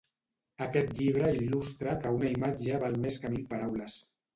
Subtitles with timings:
[0.65, 4.05] Aquest llibre il·lustra que una imatge val més que mil paraules.